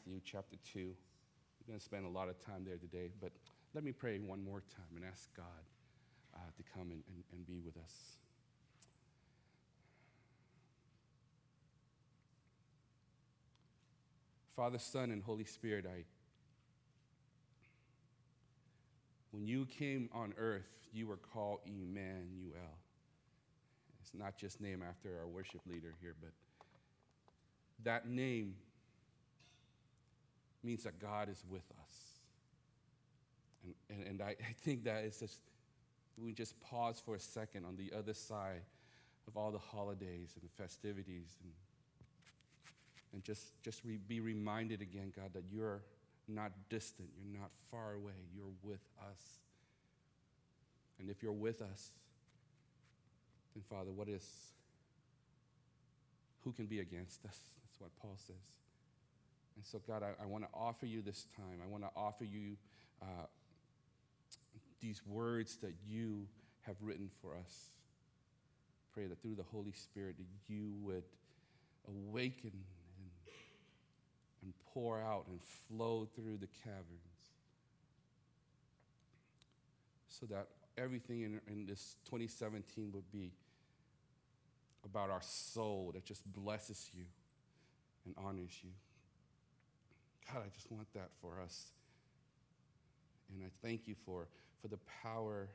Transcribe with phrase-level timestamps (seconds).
[0.00, 0.78] Matthew chapter 2.
[0.78, 3.32] We're going to spend a lot of time there today, but
[3.74, 5.44] let me pray one more time and ask God
[6.34, 8.16] uh, to come and, and, and be with us.
[14.56, 16.04] Father, Son, and Holy Spirit, I
[19.32, 22.78] when you came on earth, you were called Emmanuel.
[24.00, 26.30] It's not just named after our worship leader here, but
[27.84, 28.54] that name
[30.62, 31.94] means that God is with us.
[33.64, 35.40] And, and, and I, I think that is just,
[36.18, 38.62] we just pause for a second on the other side
[39.26, 41.52] of all the holidays and the festivities and,
[43.12, 45.82] and just, just re, be reminded again, God, that you're
[46.28, 49.20] not distant, you're not far away, you're with us.
[50.98, 51.92] And if you're with us,
[53.54, 54.24] then Father, what is,
[56.44, 57.38] who can be against us?
[57.62, 58.59] That's what Paul says.
[59.60, 61.60] And so, God, I, I want to offer you this time.
[61.62, 62.56] I want to offer you
[63.02, 63.26] uh,
[64.80, 66.26] these words that you
[66.62, 67.68] have written for us.
[68.94, 71.02] Pray that through the Holy Spirit that you would
[71.86, 73.34] awaken and,
[74.44, 75.38] and pour out and
[75.68, 77.20] flow through the caverns
[80.08, 80.46] so that
[80.78, 83.30] everything in, in this 2017 would be
[84.86, 87.04] about our soul that just blesses you
[88.06, 88.70] and honors you.
[90.26, 91.72] God, I just want that for us.
[93.32, 94.26] And I thank you for,
[94.60, 95.48] for the power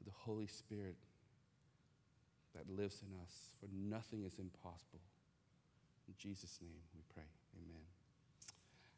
[0.00, 0.96] of the Holy Spirit
[2.54, 5.00] that lives in us, for nothing is impossible.
[6.08, 7.24] In Jesus' name we pray.
[7.56, 7.82] Amen.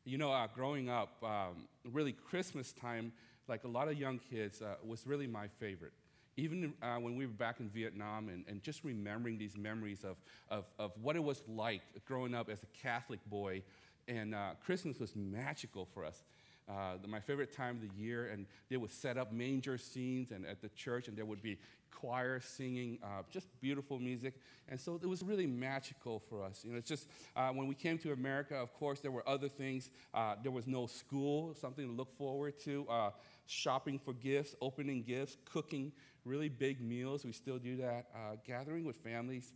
[0.04, 3.12] You know, uh, growing up, um, really Christmas time,
[3.48, 5.92] like a lot of young kids, uh, was really my favorite.
[6.36, 10.16] Even uh, when we were back in Vietnam and, and just remembering these memories of,
[10.50, 13.62] of, of what it was like growing up as a Catholic boy.
[14.08, 16.22] And uh, Christmas was magical for us
[16.68, 20.46] uh, my favorite time of the year, and they would set up manger scenes and
[20.46, 21.58] at the church, and there would be
[21.90, 24.34] choir singing, uh, just beautiful music.
[24.68, 26.64] And so it was really magical for us.
[26.64, 29.48] You know, it's just uh, when we came to America, of course, there were other
[29.48, 29.90] things.
[30.12, 32.86] Uh, there was no school, something to look forward to.
[32.88, 33.10] Uh,
[33.46, 35.92] shopping for gifts, opening gifts, cooking
[36.24, 37.24] really big meals.
[37.24, 38.06] We still do that.
[38.14, 39.52] Uh, gathering with families.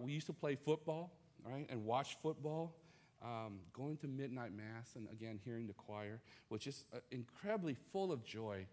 [0.00, 1.12] we used to play football,
[1.44, 2.74] right, and watch football
[3.24, 8.12] um, going to midnight mass and again hearing the choir, which is uh, incredibly full
[8.12, 8.66] of joy.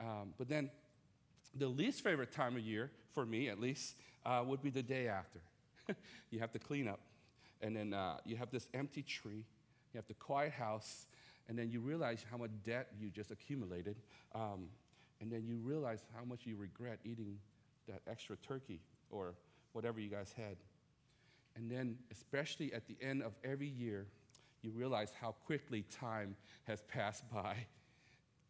[0.00, 0.70] Um, but then
[1.54, 3.94] the least favorite time of year, for me at least,
[4.26, 5.40] uh, would be the day after.
[6.30, 7.00] you have to clean up,
[7.62, 9.44] and then uh, you have this empty tree,
[9.92, 11.06] you have the quiet house,
[11.48, 13.96] and then you realize how much debt you just accumulated,
[14.34, 14.66] um,
[15.20, 17.38] and then you realize how much you regret eating
[17.86, 19.34] that extra turkey or
[19.72, 20.56] whatever you guys had.
[21.56, 24.06] And then, especially at the end of every year,
[24.62, 27.56] you realize how quickly time has passed by.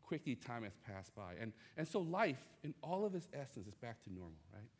[0.06, 1.34] quickly time has passed by.
[1.40, 4.70] And, and so life, in all of its essence, is back to normal, right?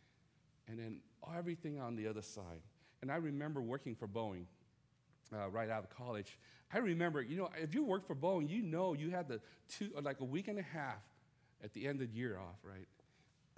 [0.68, 1.00] And then
[1.36, 2.60] everything on the other side.
[3.02, 4.44] And I remember working for Boeing
[5.32, 6.38] uh, right out of college.
[6.72, 9.91] I remember, you know, if you work for Boeing, you know you had the two,
[10.02, 11.02] like a week and a half
[11.62, 12.86] at the end of the year off, right?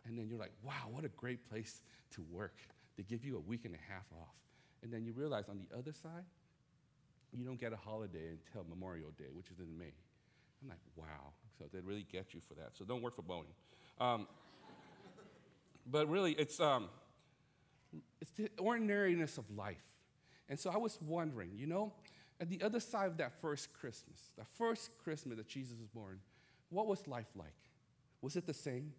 [0.06, 2.56] And then you're like, wow, what a great place to work.
[2.96, 4.34] They give you a week and a half off.
[4.82, 6.24] And then you realize on the other side,
[7.36, 9.92] you don't get a holiday until Memorial Day, which is in May.
[10.62, 11.32] I'm like, wow.
[11.58, 12.70] So they really get you for that.
[12.72, 13.44] So don't work for Boeing.
[14.00, 14.26] Um,
[15.90, 16.88] but really, it's, um,
[18.20, 19.84] it's the ordinariness of life.
[20.48, 21.92] And so I was wondering, you know,
[22.40, 26.20] at the other side of that first Christmas, that first Christmas that Jesus was born,
[26.70, 27.54] what was life like?
[28.20, 28.92] Was it the same?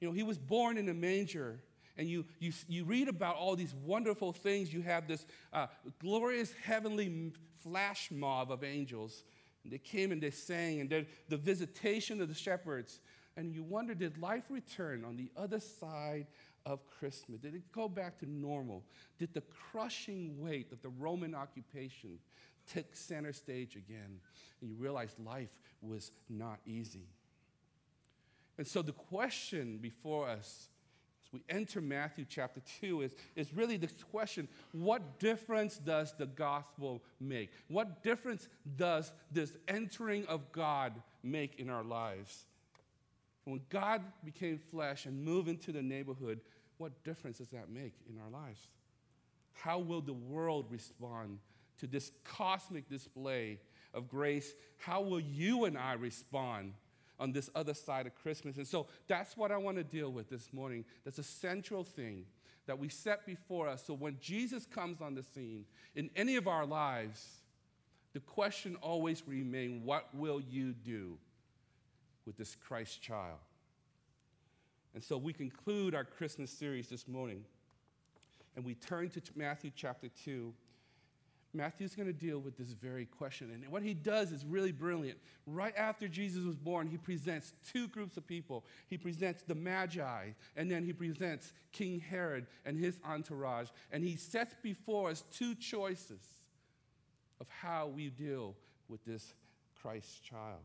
[0.00, 1.60] You know, he was born in a manger
[1.96, 4.72] and you, you, you read about all these wonderful things.
[4.72, 5.66] You have this uh,
[6.00, 7.32] glorious heavenly
[7.62, 9.24] flash mob of angels.
[9.64, 13.00] And they came and they sang, and the visitation of the shepherds.
[13.36, 16.26] And you wonder, did life return on the other side
[16.66, 17.40] of Christmas?
[17.40, 18.84] Did it go back to normal?
[19.18, 22.18] Did the crushing weight of the Roman occupation
[22.72, 24.20] take center stage again?
[24.60, 25.50] And you realize life
[25.80, 27.06] was not easy.
[28.58, 30.68] And so the question before us
[31.32, 37.02] we enter Matthew chapter 2 is, is really this question what difference does the gospel
[37.20, 37.50] make?
[37.68, 40.92] What difference does this entering of God
[41.22, 42.44] make in our lives?
[43.44, 46.40] When God became flesh and moved into the neighborhood,
[46.78, 48.60] what difference does that make in our lives?
[49.54, 51.38] How will the world respond
[51.78, 53.58] to this cosmic display
[53.94, 54.54] of grace?
[54.78, 56.74] How will you and I respond
[57.22, 58.56] on this other side of Christmas.
[58.56, 60.84] And so that's what I want to deal with this morning.
[61.04, 62.26] That's a central thing
[62.66, 63.84] that we set before us.
[63.86, 65.64] So when Jesus comes on the scene
[65.94, 67.24] in any of our lives,
[68.12, 71.16] the question always remains what will you do
[72.26, 73.38] with this Christ child?
[74.92, 77.44] And so we conclude our Christmas series this morning
[78.56, 80.52] and we turn to Matthew chapter 2
[81.54, 83.50] Matthew's going to deal with this very question.
[83.52, 85.18] And what he does is really brilliant.
[85.46, 88.64] Right after Jesus was born, he presents two groups of people.
[88.88, 93.68] He presents the Magi, and then he presents King Herod and his entourage.
[93.90, 96.20] And he sets before us two choices
[97.38, 98.54] of how we deal
[98.88, 99.34] with this
[99.82, 100.60] Christ child.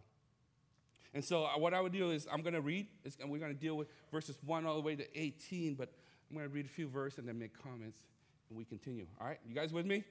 [1.14, 2.88] And so, uh, what I would do is, I'm going to read,
[3.20, 5.92] and we're going to deal with verses 1 all the way to 18, but
[6.30, 8.04] I'm going to read a few verses and then make comments,
[8.50, 9.08] and we continue.
[9.20, 9.40] All right?
[9.48, 10.04] You guys with me?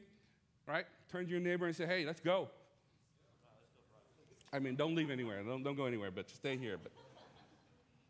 [0.67, 0.87] Right?
[1.11, 2.49] Turn to your neighbor and say, hey, let's go.
[4.53, 5.43] I mean, don't leave anywhere.
[5.43, 6.79] Don't, don't go anywhere, but stay here.
[6.83, 6.93] But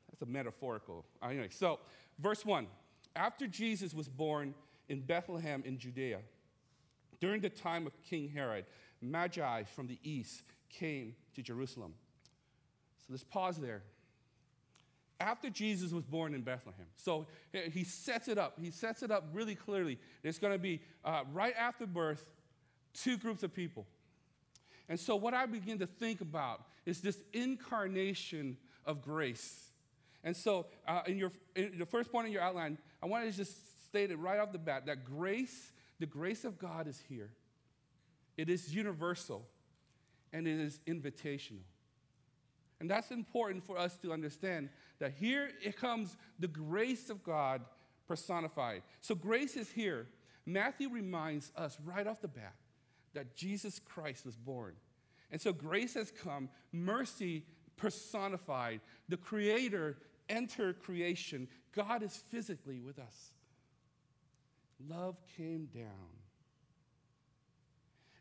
[0.09, 1.05] that's a metaphorical.
[1.23, 1.79] Anyway, so
[2.19, 2.67] verse 1.
[3.15, 4.55] After Jesus was born
[4.89, 6.21] in Bethlehem in Judea,
[7.21, 8.67] during the time of King Herod,
[9.01, 11.95] Magi from the east came to Jerusalem.
[12.99, 13.83] So let's pause there.
[15.19, 18.59] After Jesus was born in Bethlehem, so he sets it up.
[18.61, 19.99] He sets it up really clearly.
[20.23, 22.27] It's going to be uh, right after birth,
[23.03, 23.87] two groups of people.
[24.89, 29.71] And so, what I begin to think about is this incarnation of grace.
[30.23, 33.37] And so, uh, in, your, in the first point in your outline, I want to
[33.37, 37.31] just state it right off the bat that grace, the grace of God is here.
[38.37, 39.47] It is universal
[40.33, 41.65] and it is invitational.
[42.81, 44.69] And that's important for us to understand
[44.99, 47.63] that here it comes the grace of God
[48.07, 48.83] personified.
[49.01, 50.07] So grace is here.
[50.45, 52.55] Matthew reminds us right off the bat
[53.17, 54.75] that Jesus Christ was born.
[55.33, 57.45] And so grace has come, mercy
[57.77, 59.97] personified, the Creator
[60.29, 61.49] entered creation.
[61.75, 63.33] God is physically with us.
[64.89, 66.13] Love came down.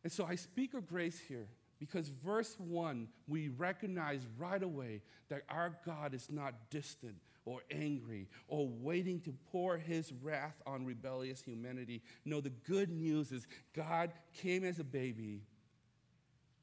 [0.03, 1.47] And so I speak of grace here
[1.79, 7.15] because verse 1, we recognize right away that our God is not distant
[7.45, 12.01] or angry or waiting to pour his wrath on rebellious humanity.
[12.25, 15.43] No, the good news is God came as a baby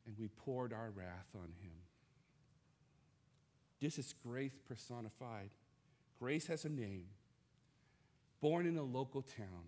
[0.06, 1.72] and we poured our wrath on him.
[3.80, 5.50] This is grace personified.
[6.18, 7.06] Grace has a name,
[8.40, 9.64] born in a local town,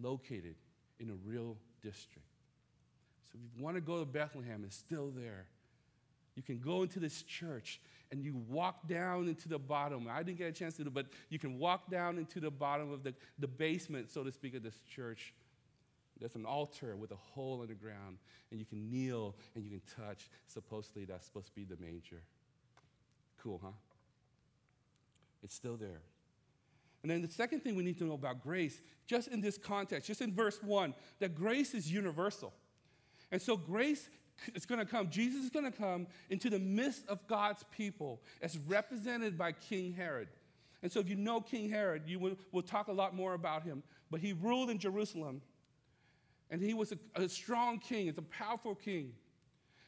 [0.00, 0.54] located
[0.98, 2.28] in a real district.
[3.30, 5.46] So if you want to go to Bethlehem, it's still there.
[6.36, 7.80] You can go into this church
[8.14, 10.06] and you walk down into the bottom.
[10.08, 12.50] I didn't get a chance to do it, but you can walk down into the
[12.50, 15.34] bottom of the, the basement, so to speak, of this church.
[16.20, 18.18] There's an altar with a hole in the ground,
[18.52, 20.30] and you can kneel and you can touch.
[20.46, 22.22] Supposedly, that's supposed to be the manger.
[23.42, 23.72] Cool, huh?
[25.42, 26.02] It's still there.
[27.02, 30.06] And then the second thing we need to know about grace, just in this context,
[30.06, 32.54] just in verse 1, that grace is universal.
[33.32, 34.08] And so grace
[34.54, 35.10] is going to come.
[35.10, 39.92] Jesus is going to come into the midst of God's people as represented by King
[39.92, 40.28] Herod.
[40.82, 43.62] And so, if you know King Herod, you will we'll talk a lot more about
[43.62, 43.82] him.
[44.10, 45.40] But he ruled in Jerusalem,
[46.50, 49.12] and he was a, a strong king, it's a powerful king.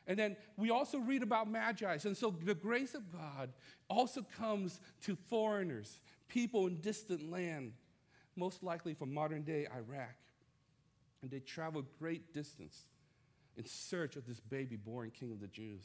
[0.09, 1.99] And then we also read about magi.
[2.05, 3.51] And so the grace of God
[3.91, 7.73] also comes to foreigners, people in distant land,
[8.37, 10.15] most likely from modern day Iraq.
[11.23, 12.87] And they travel great distance
[13.57, 15.85] in search of this baby born king of the Jews.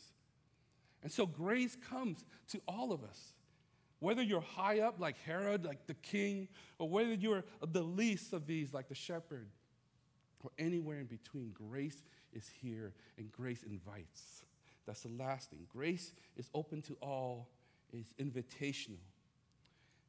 [1.03, 3.33] And so grace comes to all of us.
[3.99, 6.47] Whether you're high up like Herod, like the king,
[6.79, 9.47] or whether you're the least of these like the shepherd,
[10.43, 12.03] or anywhere in between, grace
[12.33, 14.43] is here and grace invites.
[14.87, 15.67] That's the last thing.
[15.71, 17.49] Grace is open to all,
[17.93, 18.97] it's invitational.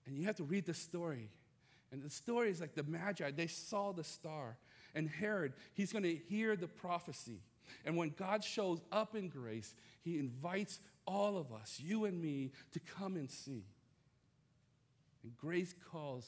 [0.06, 1.28] And you have to read the story.
[1.92, 4.56] And the story is like the Magi, they saw the star.
[4.94, 7.40] And Herod, he's going to hear the prophecy.
[7.84, 12.52] And when God shows up in grace, He invites all of us, you and me,
[12.72, 13.64] to come and see.
[15.22, 16.26] And grace calls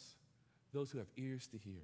[0.73, 1.83] those who have ears to hear.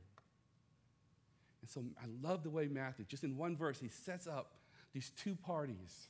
[1.60, 4.54] And so I love the way Matthew, just in one verse, he sets up
[4.92, 6.08] these two parties.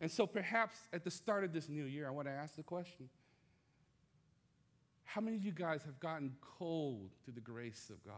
[0.00, 2.62] And so perhaps at the start of this new year, I want to ask the
[2.62, 3.08] question
[5.04, 8.14] How many of you guys have gotten cold to the grace of God?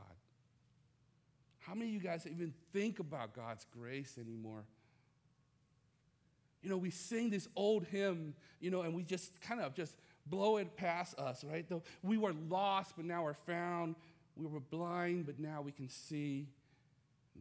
[1.68, 4.64] How many of you guys even think about God's grace anymore?
[6.62, 9.94] You know, we sing this old hymn, you know, and we just kind of just
[10.26, 11.68] blow it past us, right?
[11.68, 13.96] Though we were lost, but now we're found.
[14.34, 16.48] We were blind, but now we can see.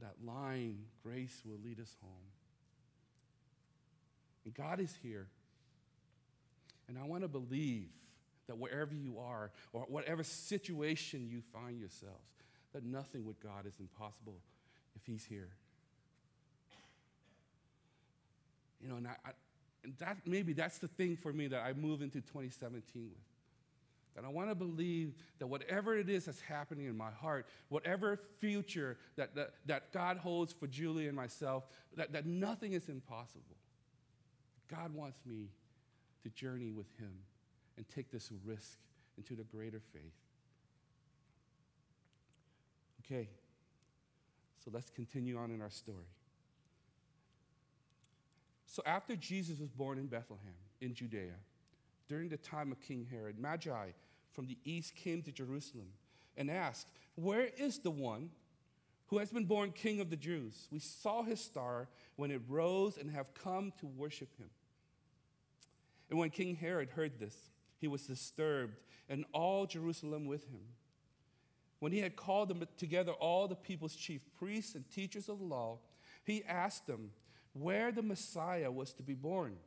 [0.01, 2.11] That line, grace will lead us home.
[4.45, 5.27] And God is here.
[6.87, 7.89] And I want to believe
[8.47, 12.36] that wherever you are, or whatever situation you find yourselves,
[12.77, 14.35] that nothing with God is impossible
[14.95, 15.49] if He's here.
[18.79, 19.31] You know, and, I, I,
[19.83, 23.17] and that maybe that's the thing for me that I move into 2017 with.
[24.15, 28.19] That I want to believe that whatever it is that's happening in my heart, whatever
[28.39, 31.65] future that, that, that God holds for Julie and myself,
[31.95, 33.57] that, that nothing is impossible.
[34.69, 35.49] God wants me
[36.21, 37.13] to journey with Him
[37.75, 38.77] and take this risk
[39.17, 40.13] into the greater faith.
[43.09, 43.29] Okay,
[44.63, 46.09] so let's continue on in our story.
[48.65, 51.35] So after Jesus was born in Bethlehem, in Judea,
[52.09, 53.91] during the time of King Herod, Magi
[54.33, 55.87] from the east came to Jerusalem
[56.35, 58.29] and asked, Where is the one
[59.07, 60.67] who has been born king of the Jews?
[60.69, 61.87] We saw his star
[62.17, 64.49] when it rose and have come to worship him.
[66.09, 67.35] And when King Herod heard this,
[67.79, 70.61] he was disturbed, and all Jerusalem with him.
[71.79, 75.45] When he had called them together all the people's chief priests and teachers of the
[75.45, 75.79] law,
[76.23, 77.11] he asked them
[77.53, 79.57] where the Messiah was to be born.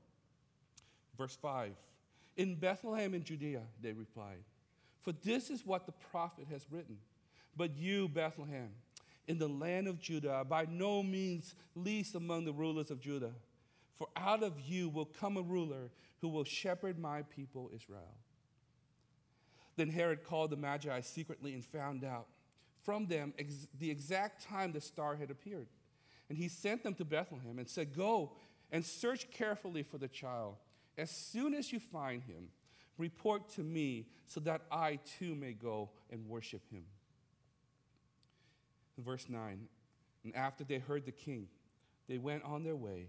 [1.16, 1.72] Verse 5
[2.36, 4.44] In Bethlehem in Judea, they replied.
[5.02, 6.98] For this is what the prophet has written.
[7.56, 8.70] But you, Bethlehem,
[9.26, 13.32] in the land of Judah, by no means least among the rulers of Judah.
[13.94, 15.90] For out of you will come a ruler
[16.20, 18.14] who will shepherd my people Israel.
[19.80, 22.26] Then Herod called the Magi secretly and found out
[22.82, 25.68] from them ex- the exact time the star had appeared.
[26.28, 28.32] And he sent them to Bethlehem and said, Go
[28.70, 30.56] and search carefully for the child.
[30.96, 32.48] As soon as you find him,
[33.00, 36.84] Report to me so that I too may go and worship him.
[38.98, 39.66] Verse 9
[40.24, 41.48] And after they heard the king,
[42.08, 43.08] they went on their way.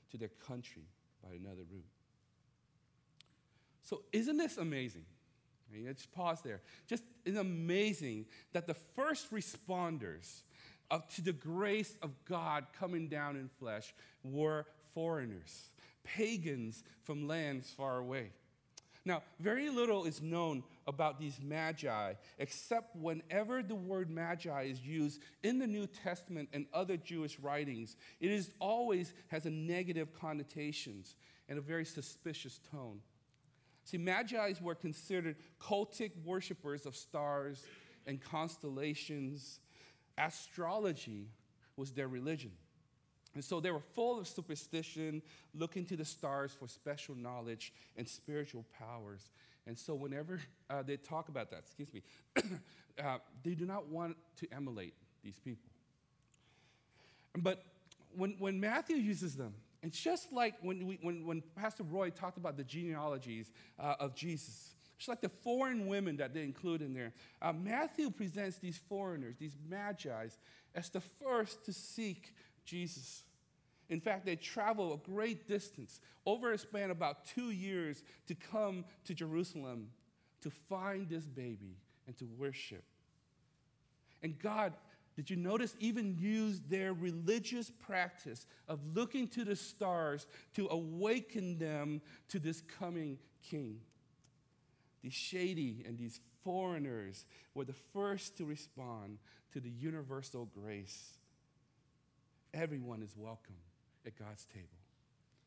[0.11, 0.83] to their country
[1.23, 1.85] by another route.
[3.83, 5.05] So, isn't this amazing?
[5.85, 6.61] Let's pause there.
[6.87, 10.41] Just it's amazing that the first responders
[10.89, 15.69] of, to the grace of God coming down in flesh were foreigners
[16.03, 18.31] pagans from lands far away.
[19.03, 25.21] Now, very little is known about these magi, except whenever the word magi is used
[25.41, 31.15] in the New Testament and other Jewish writings, it is always has a negative connotations
[31.49, 32.99] and a very suspicious tone.
[33.85, 37.63] See, magi were considered cultic worshippers of stars
[38.05, 39.59] and constellations.
[40.17, 41.27] Astrology
[41.75, 42.51] was their religion.
[43.33, 45.21] And so they were full of superstition,
[45.53, 49.31] looking to the stars for special knowledge and spiritual powers.
[49.67, 52.01] And so whenever uh, they talk about that, excuse me,
[53.03, 55.69] uh, they do not want to emulate these people.
[57.37, 57.63] But
[58.15, 62.37] when, when Matthew uses them, it's just like when, we, when, when Pastor Roy talked
[62.37, 64.71] about the genealogies uh, of Jesus.
[64.97, 67.13] It's like the foreign women that they include in there.
[67.41, 70.37] Uh, Matthew presents these foreigners, these magi's,
[70.75, 73.23] as the first to seek Jesus.
[73.89, 78.35] In fact, they travel a great distance over a span of about two years to
[78.35, 79.87] come to Jerusalem
[80.41, 81.77] to find this baby
[82.07, 82.83] and to worship.
[84.23, 84.73] And God,
[85.15, 90.25] did you notice, even used their religious practice of looking to the stars
[90.55, 93.81] to awaken them to this coming king?
[95.03, 99.17] These shady and these foreigners were the first to respond
[99.53, 101.17] to the universal grace
[102.53, 103.55] Everyone is welcome
[104.05, 104.67] at God's table.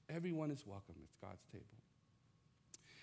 [0.09, 1.65] Everyone is welcome at God's table.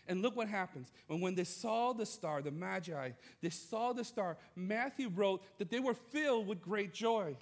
[0.08, 0.92] And look what happens.
[1.08, 5.70] When, when they saw the star, the Magi, they saw the star, Matthew wrote that
[5.70, 7.36] they were filled with great joy.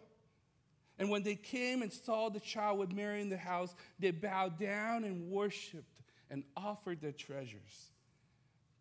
[0.98, 4.60] And when they came and saw the child with Mary in the house, they bowed
[4.60, 7.92] down and worshiped and offered their treasures.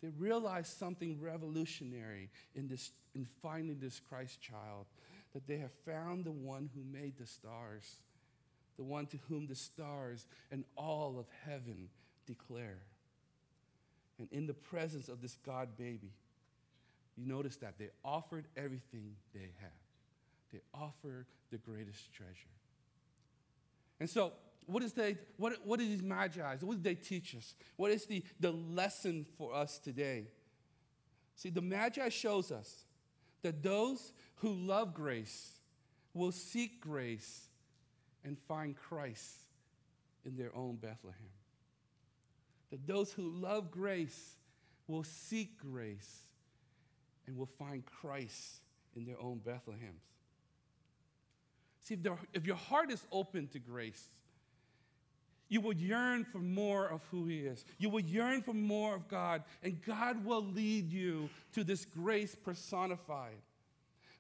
[0.03, 4.87] They realized something revolutionary in, this, in finding this Christ child
[5.39, 7.99] that they have found the one who made the stars,
[8.77, 11.89] the one to whom the stars and all of heaven
[12.27, 12.81] declare.
[14.19, 16.11] And in the presence of this God baby,
[17.17, 19.71] you notice that they offered everything they had.
[20.53, 22.35] They offered the greatest treasure.
[24.01, 24.33] And so,
[24.67, 26.57] what is they, what, what are these magi?
[26.63, 27.55] What did they teach us?
[27.77, 30.27] What is the, the lesson for us today?
[31.37, 32.87] See, the magi shows us
[33.43, 35.53] that those who love grace
[36.15, 37.47] will seek grace
[38.25, 39.37] and find Christ
[40.25, 41.31] in their own Bethlehem.
[42.71, 44.35] That those who love grace
[44.87, 46.23] will seek grace
[47.27, 48.61] and will find Christ
[48.97, 50.03] in their own Bethlehems.
[51.83, 54.09] See, if, if your heart is open to grace,
[55.49, 57.65] you will yearn for more of who He is.
[57.79, 62.35] You will yearn for more of God, and God will lead you to this grace
[62.35, 63.37] personified.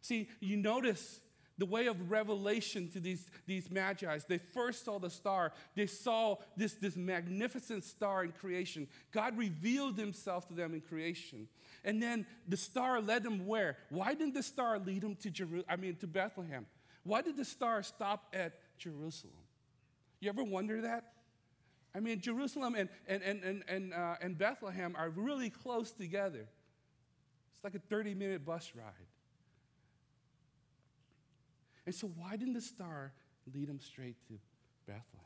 [0.00, 1.20] See, you notice
[1.58, 4.25] the way of revelation to these, these magi's.
[4.25, 8.87] They first saw the star, they saw this, this magnificent star in creation.
[9.12, 11.49] God revealed Himself to them in creation.
[11.85, 13.76] And then the star led them where?
[13.90, 16.66] Why didn't the star lead them to Jeru- I mean to Bethlehem?
[17.02, 19.35] Why did the star stop at Jerusalem?
[20.20, 21.12] You ever wonder that?
[21.95, 26.47] I mean, Jerusalem and, and, and, and, and, uh, and Bethlehem are really close together.
[27.54, 28.85] It's like a 30 minute bus ride.
[31.87, 33.12] And so, why didn't the star
[33.52, 34.35] lead them straight to
[34.87, 35.25] Bethlehem?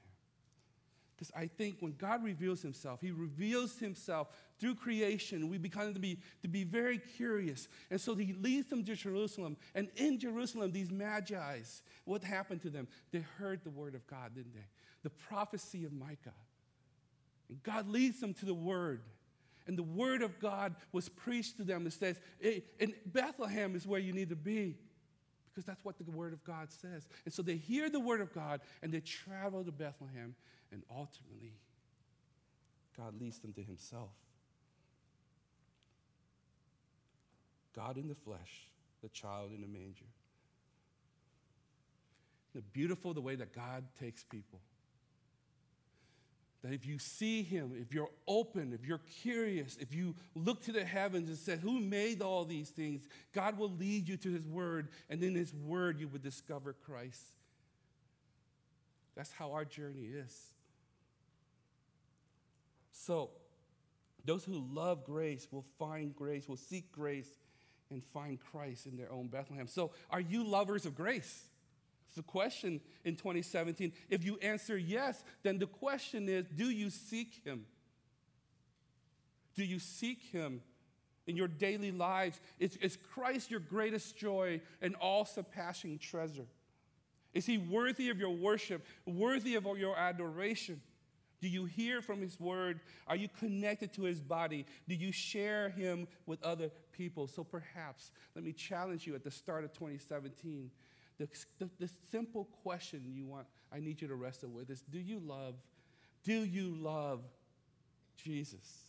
[1.17, 4.29] Because I think when God reveals himself, he reveals himself
[4.59, 5.49] through creation.
[5.49, 7.69] We become to be, to be very curious.
[7.91, 9.57] And so he leads them to Jerusalem.
[9.75, 12.89] And in Jerusalem, these magi's, what happened to them?
[13.13, 14.67] They heard the word of God, didn't they?
[15.03, 16.33] The prophecy of Micah.
[17.53, 19.03] And God leads them to the word.
[19.67, 21.87] And the word of God was preached to them.
[21.87, 24.79] It says, in Bethlehem is where you need to be
[25.51, 27.07] because that's what the word of God says.
[27.27, 30.35] And so they hear the word of God and they travel to Bethlehem
[30.73, 31.53] and ultimately,
[32.97, 34.09] God leads them to Himself.
[37.77, 38.71] God in the flesh,
[39.03, 40.07] the child in the manger.
[42.55, 44.61] The beautiful the way that God takes people.
[46.63, 50.73] That if you see him, if you're open, if you're curious, if you look to
[50.73, 53.03] the heavens and say, Who made all these things?
[53.33, 57.21] God will lead you to his word, and in his word you would discover Christ.
[59.17, 60.41] That's how our journey is.
[62.93, 63.31] So,
[64.25, 67.29] those who love grace will find grace, will seek grace,
[67.91, 69.67] and find Christ in their own Bethlehem.
[69.67, 71.43] So, are you lovers of grace?
[72.19, 73.93] A question in 2017.
[74.11, 77.65] If you answer yes, then the question is do you seek Him?
[79.55, 80.61] Do you seek Him
[81.27, 82.41] in your daily lives?
[82.59, 86.47] Is, is Christ your greatest joy and all surpassing treasure?
[87.35, 90.81] Is He worthy of your worship, worthy of your adoration?
[91.41, 92.81] Do you hear from His word?
[93.09, 94.65] Are you connected to His body?
[94.89, 97.27] Do you share Him with other people?
[97.27, 100.71] So perhaps, let me challenge you at the start of 2017.
[101.19, 104.99] The, the, the simple question you want, I need you to wrestle with is Do
[104.99, 105.55] you love,
[106.25, 107.21] do you love
[108.17, 108.83] Jesus?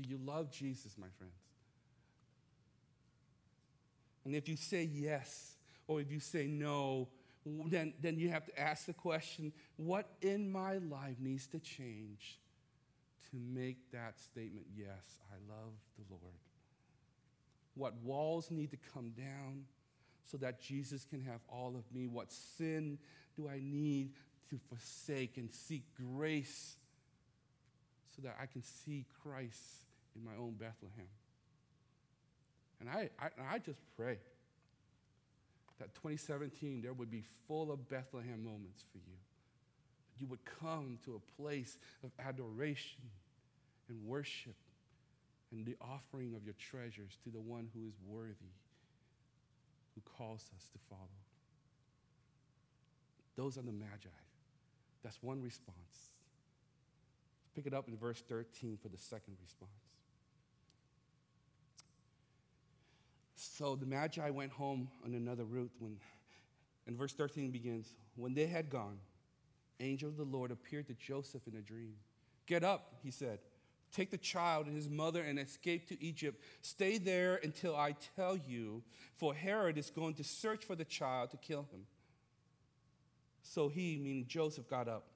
[0.00, 1.34] Do you love Jesus, my friends?
[4.24, 5.56] And if you say yes,
[5.86, 7.08] or if you say no,
[7.44, 12.38] then, then you have to ask the question what in my life needs to change
[13.30, 16.49] to make that statement yes, I love the Lord?
[17.80, 19.64] What walls need to come down
[20.26, 22.06] so that Jesus can have all of me?
[22.06, 22.98] What sin
[23.34, 24.10] do I need
[24.50, 26.76] to forsake and seek grace
[28.14, 29.62] so that I can see Christ
[30.14, 31.08] in my own Bethlehem?
[32.80, 34.18] And I, I, I just pray
[35.78, 39.16] that 2017 there would be full of Bethlehem moments for you.
[40.18, 43.00] You would come to a place of adoration
[43.88, 44.54] and worship
[45.52, 48.54] and the offering of your treasures to the one who is worthy,
[49.94, 51.08] who calls us to follow.
[53.36, 54.08] Those are the Magi.
[55.02, 56.12] That's one response.
[57.54, 59.70] Pick it up in verse 13 for the second response.
[63.34, 65.96] So the Magi went home on another route when,
[66.86, 68.98] and verse 13 begins, when they had gone,
[69.80, 71.94] angel of the Lord appeared to Joseph in a dream.
[72.46, 73.38] Get up, he said.
[73.92, 76.42] Take the child and his mother and escape to Egypt.
[76.62, 78.82] Stay there until I tell you,
[79.16, 81.86] for Herod is going to search for the child to kill him.
[83.42, 85.06] So he, meaning Joseph, got up,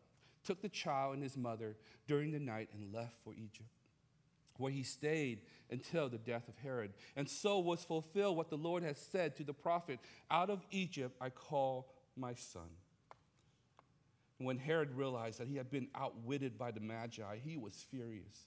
[0.44, 3.68] took the child and his mother during the night, and left for Egypt
[4.58, 6.92] where he stayed until the death of Herod.
[7.16, 9.98] And so was fulfilled what the Lord had said to the prophet
[10.30, 12.68] Out of Egypt I call my son.
[14.38, 18.46] When Herod realized that he had been outwitted by the Magi, he was furious.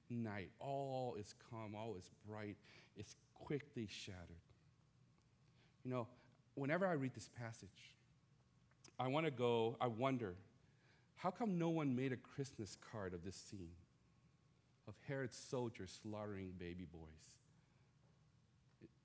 [0.11, 2.57] night, all is calm, all is bright,
[2.95, 4.19] it's quickly shattered.
[5.83, 6.07] You know,
[6.55, 7.95] whenever I read this passage,
[8.99, 10.35] I want to go, I wonder,
[11.15, 13.71] how come no one made a Christmas card of this scene
[14.87, 17.09] of Herod's soldiers slaughtering baby boys?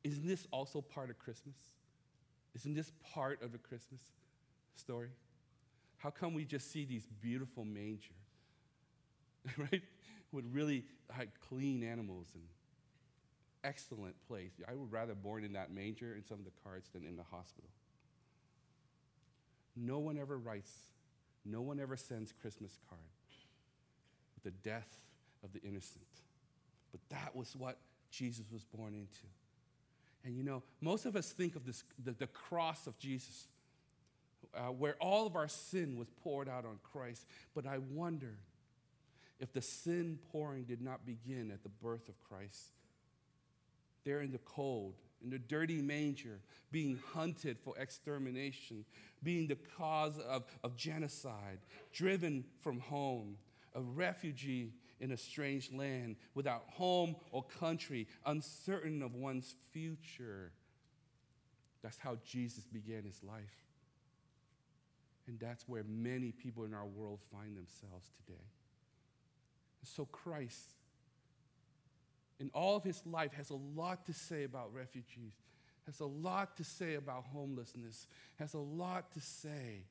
[0.04, 1.56] Isn't this also part of Christmas?
[2.54, 4.00] Isn't this part of the Christmas
[4.76, 5.10] story?
[5.98, 8.14] How come we just see these beautiful manger,
[9.58, 9.82] right?
[10.32, 10.84] With really
[11.16, 12.42] like, clean animals and
[13.64, 14.52] excellent place.
[14.68, 17.22] I would rather born in that manger in some of the cards than in the
[17.22, 17.70] hospital.
[19.76, 20.72] No one ever writes,
[21.44, 23.00] no one ever sends Christmas card
[24.34, 24.98] with the death
[25.44, 26.04] of the innocent.
[26.92, 27.78] But that was what
[28.10, 29.26] Jesus was born into.
[30.24, 33.46] And you know, most of us think of this, the, the cross of Jesus,
[34.54, 37.26] uh, where all of our sin was poured out on Christ.
[37.54, 38.38] But I wonder
[39.40, 42.72] if the sin pouring did not begin at the birth of Christ.
[44.04, 48.84] There in the cold, in the dirty manger, being hunted for extermination,
[49.22, 51.58] being the cause of, of genocide,
[51.92, 53.36] driven from home,
[53.74, 60.52] a refugee in a strange land, without home or country, uncertain of one's future.
[61.82, 63.66] That's how Jesus began his life.
[65.26, 68.44] And that's where many people in our world find themselves today.
[69.88, 70.76] So Christ
[72.38, 75.32] in all of his life has a lot to say about refugees,
[75.86, 78.06] has a lot to say about homelessness,
[78.38, 79.84] has a lot to say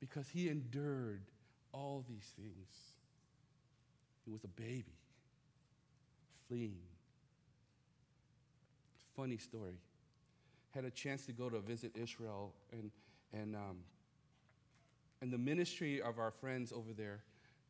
[0.00, 1.22] because he endured
[1.72, 2.68] all these things.
[4.24, 4.96] He was a baby
[6.48, 6.78] fleeing.
[9.16, 9.78] Funny story.
[10.74, 12.90] Had a chance to go to visit Israel, and,
[13.32, 13.78] and, um,
[15.22, 17.20] and the ministry of our friends over there,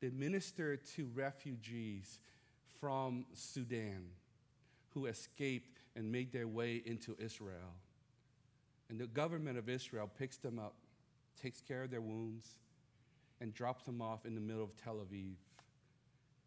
[0.00, 2.20] they minister to refugees
[2.80, 4.04] from Sudan
[4.90, 7.74] who escaped and made their way into Israel.
[8.88, 10.74] And the government of Israel picks them up,
[11.40, 12.56] takes care of their wounds,
[13.40, 15.34] and drops them off in the middle of Tel Aviv,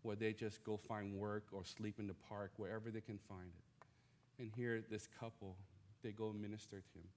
[0.01, 3.47] where they just go find work or sleep in the park, wherever they can find
[3.47, 4.41] it.
[4.41, 5.55] And here, this couple,
[6.01, 7.09] they go minister to him.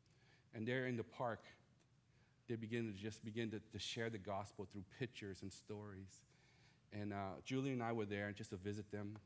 [0.54, 1.44] And they're in the park.
[2.48, 6.20] They begin to just begin to, to share the gospel through pictures and stories.
[6.92, 9.16] And uh, Julie and I were there just to visit them.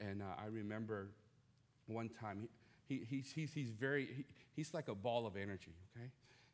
[0.00, 1.08] And uh, I remember
[1.86, 2.48] one time,
[2.88, 4.24] he, he, he's, he's, he's very, he,
[4.56, 6.10] he's like a ball of energy, okay?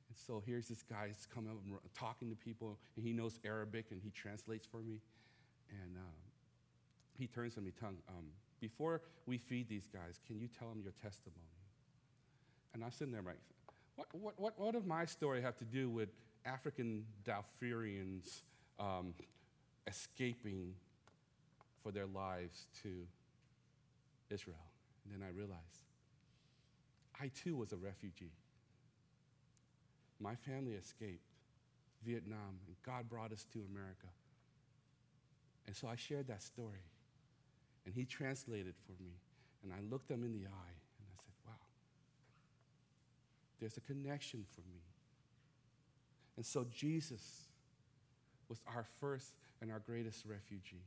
[0.08, 3.38] And so here's this guy who's coming up and talking to people, and he knows
[3.44, 5.00] Arabic, and he translates for me.
[5.70, 6.14] And um,
[7.18, 8.24] he turns to me, tongue, um,
[8.60, 11.38] before we feed these guys, can you tell them your testimony?
[12.74, 13.38] And I'm sitting there like,
[13.98, 16.08] what, what, what, what does my story have to do with
[16.46, 18.42] African Darfurians
[18.78, 19.12] um,
[19.88, 20.72] escaping
[21.82, 22.90] for their lives to
[24.30, 24.56] Israel.
[25.04, 25.58] And then I realized
[27.20, 28.30] I too was a refugee.
[30.20, 31.24] My family escaped
[32.04, 34.06] Vietnam, and God brought us to America.
[35.66, 36.86] And so I shared that story.
[37.84, 39.10] And he translated for me.
[39.64, 41.52] And I looked them in the eye and I said, wow,
[43.60, 44.80] there's a connection for me.
[46.36, 47.48] And so Jesus
[48.48, 50.84] was our first and our greatest refugee.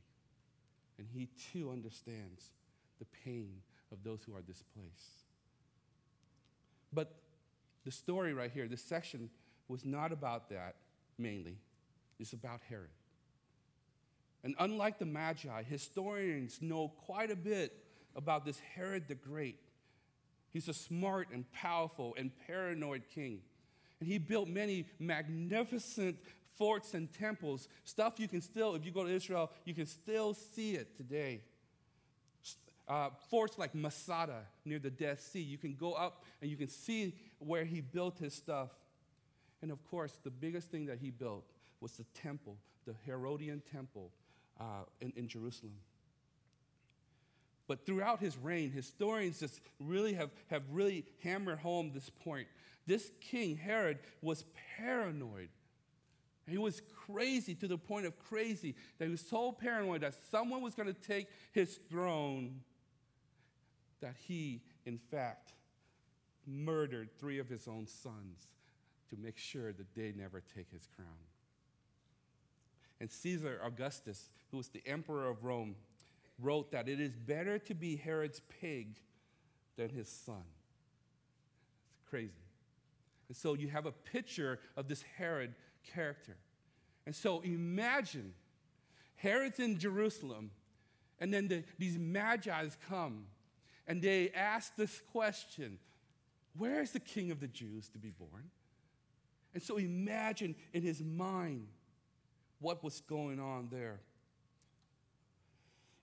[0.98, 2.50] And he too understands
[2.98, 3.56] the pain
[3.90, 5.24] of those who are displaced.
[6.92, 7.14] But
[7.84, 9.30] the story right here, this section,
[9.68, 10.76] was not about that
[11.18, 11.56] mainly.
[12.18, 12.88] It's about Herod.
[14.44, 17.72] And unlike the Magi, historians know quite a bit
[18.16, 19.58] about this Herod the Great.
[20.52, 23.40] He's a smart and powerful and paranoid king.
[24.00, 26.18] And he built many magnificent
[26.56, 30.34] forts and temples, stuff you can still, if you go to Israel, you can still
[30.34, 31.40] see it today.
[32.88, 36.68] Uh, forts like Masada near the Dead Sea, you can go up and you can
[36.68, 38.70] see where he built his stuff.
[39.62, 41.44] And of course, the biggest thing that he built
[41.80, 44.10] was the temple, the Herodian temple
[44.60, 45.74] uh, in, in Jerusalem.
[47.72, 52.46] But throughout his reign, historians just really have, have really hammered home this point.
[52.86, 54.44] This king, Herod, was
[54.76, 55.48] paranoid
[56.46, 60.60] he was crazy to the point of crazy that he was so paranoid that someone
[60.60, 62.60] was going to take his throne
[64.02, 65.54] that he, in fact,
[66.46, 68.48] murdered three of his own sons
[69.08, 71.08] to make sure that they never take his crown.
[73.00, 75.76] And Caesar Augustus, who was the emperor of Rome,
[76.42, 78.96] wrote that it is better to be Herod's pig
[79.76, 80.44] than his son.
[81.94, 82.32] It's crazy.
[83.28, 85.54] And so you have a picture of this Herod
[85.94, 86.36] character.
[87.06, 88.34] And so imagine
[89.16, 90.50] Herod's in Jerusalem,
[91.20, 93.24] and then the, these magi's come,
[93.86, 95.78] and they ask this question
[96.56, 98.50] Where is the king of the Jews to be born?
[99.54, 101.66] And so imagine in his mind
[102.60, 104.00] what was going on there.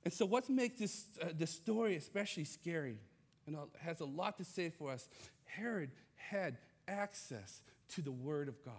[0.10, 2.98] And so, what makes this, uh, this story especially scary
[3.46, 5.08] and has a lot to say for us?
[5.46, 8.74] Herod had access to the Word of God.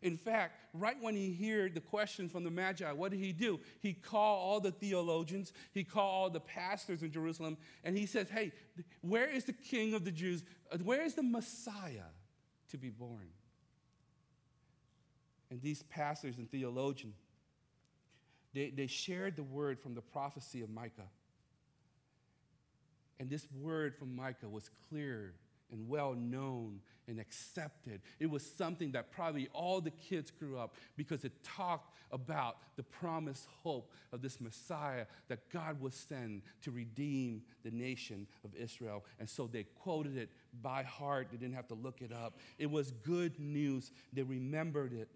[0.00, 3.60] In fact, right when he heard the question from the Magi, what did he do?
[3.80, 8.30] He called all the theologians, he called all the pastors in Jerusalem, and he says,
[8.30, 8.52] Hey,
[9.02, 10.42] where is the king of the Jews?
[10.84, 12.08] Where is the Messiah
[12.70, 13.28] to be born?
[15.50, 17.16] And these pastors and theologians,
[18.54, 21.08] they, they shared the word from the prophecy of Micah.
[23.20, 25.34] And this word from Micah was clear
[25.70, 28.00] and well known and accepted.
[28.20, 32.82] It was something that probably all the kids grew up because it talked about the
[32.82, 39.04] promised hope of this Messiah that God would send to redeem the nation of Israel.
[39.18, 40.30] And so they quoted it
[40.62, 41.28] by heart.
[41.30, 42.38] They didn't have to look it up.
[42.58, 43.90] It was good news.
[44.12, 45.08] They remembered it.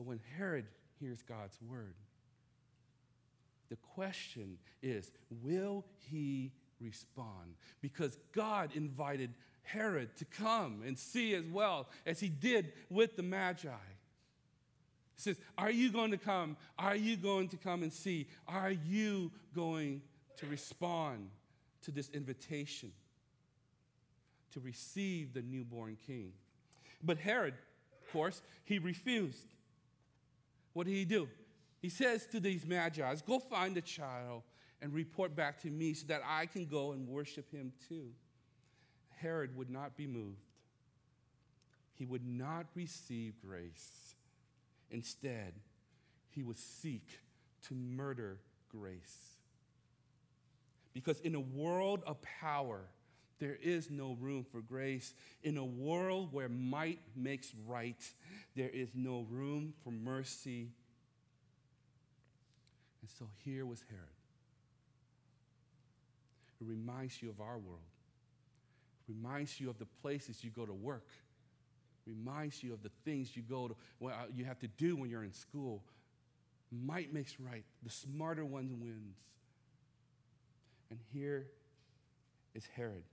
[0.00, 0.64] So when Herod
[0.98, 1.92] hears God's word,
[3.68, 7.52] the question is will he respond?
[7.82, 13.22] Because God invited Herod to come and see as well as he did with the
[13.22, 13.68] Magi.
[13.68, 16.56] He says, Are you going to come?
[16.78, 18.26] Are you going to come and see?
[18.48, 20.00] Are you going
[20.38, 21.28] to respond
[21.82, 22.90] to this invitation
[24.54, 26.32] to receive the newborn king?
[27.04, 27.52] But Herod,
[28.00, 29.44] of course, he refused.
[30.72, 31.28] What did he do?
[31.80, 34.42] He says to these magi, Go find the child
[34.82, 38.10] and report back to me so that I can go and worship him too.
[39.16, 40.38] Herod would not be moved,
[41.94, 44.14] he would not receive grace.
[44.92, 45.54] Instead,
[46.30, 47.06] he would seek
[47.68, 49.36] to murder grace.
[50.92, 52.80] Because in a world of power,
[53.40, 55.14] there is no room for grace.
[55.42, 57.96] In a world where might makes right,
[58.54, 60.68] there is no room for mercy.
[63.00, 64.04] And so here was Herod.
[66.60, 67.80] It reminds you of our world.
[69.08, 71.06] It reminds you of the places you go to work.
[72.06, 74.96] It reminds you of the things you go to, well, uh, you have to do
[74.96, 75.82] when you're in school.
[76.70, 77.64] Might makes right.
[77.82, 79.16] The smarter one wins.
[80.90, 81.46] And here
[82.54, 83.04] is Herod.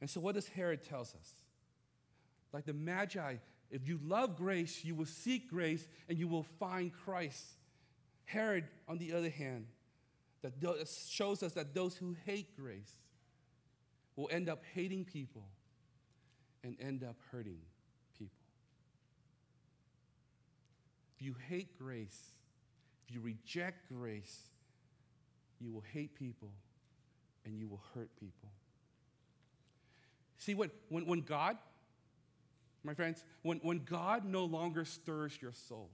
[0.00, 1.32] And so, what does Herod tells us?
[2.52, 3.36] Like the Magi,
[3.70, 7.44] if you love grace, you will seek grace and you will find Christ.
[8.24, 9.66] Herod, on the other hand,
[10.42, 10.52] that
[11.08, 12.92] shows us that those who hate grace
[14.14, 15.44] will end up hating people
[16.62, 17.58] and end up hurting
[18.18, 18.32] people.
[21.16, 22.32] If you hate grace,
[23.06, 24.42] if you reject grace,
[25.60, 26.50] you will hate people
[27.44, 28.50] and you will hurt people.
[30.38, 31.56] See, when, when, when God,
[32.82, 35.90] my friends, when, when God no longer stirs your soul,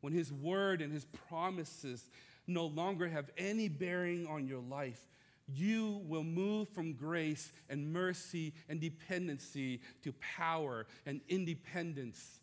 [0.00, 2.08] when His word and His promises
[2.46, 5.00] no longer have any bearing on your life,
[5.46, 12.40] you will move from grace and mercy and dependency to power and independence.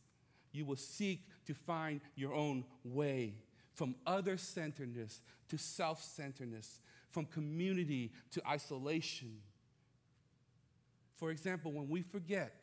[0.52, 3.36] You will seek to find your own way
[3.74, 6.80] from other centeredness to self centeredness,
[7.12, 9.38] from community to isolation.
[11.15, 12.54] For example, when we forget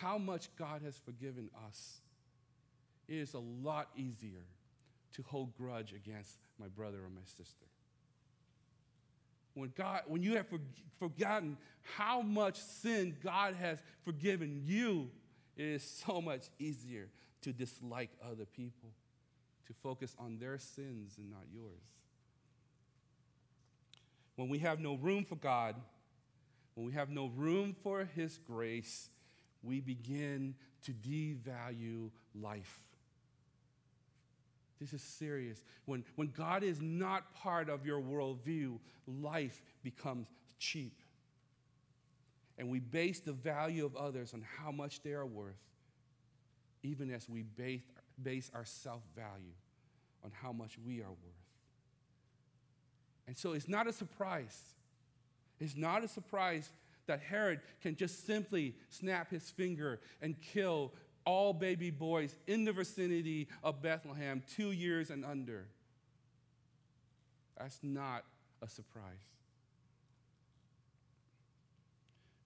[0.00, 2.00] how much God has forgiven us,
[3.08, 4.44] it is a lot easier
[5.14, 7.66] to hold grudge against my brother or my sister.
[9.54, 10.58] When God, when you have for,
[10.98, 11.56] forgotten
[11.96, 15.10] how much sin God has forgiven you,
[15.56, 17.08] it is so much easier
[17.42, 18.90] to dislike other people,
[19.66, 21.84] to focus on their sins and not yours.
[24.36, 25.76] When we have no room for God,
[26.74, 29.08] when we have no room for His grace,
[29.62, 32.80] we begin to devalue life.
[34.80, 35.62] This is serious.
[35.86, 40.26] When, when God is not part of your worldview, life becomes
[40.58, 41.00] cheap.
[42.58, 45.58] And we base the value of others on how much they are worth,
[46.82, 47.82] even as we base,
[48.22, 49.54] base our self value
[50.22, 51.44] on how much we are worth.
[53.26, 54.60] And so it's not a surprise.
[55.60, 56.70] It's not a surprise
[57.06, 60.92] that Herod can just simply snap his finger and kill
[61.24, 65.66] all baby boys in the vicinity of Bethlehem, two years and under.
[67.58, 68.24] That's not
[68.62, 69.34] a surprise.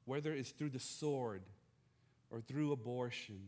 [0.09, 1.43] whether it's through the sword
[2.31, 3.39] or through abortion,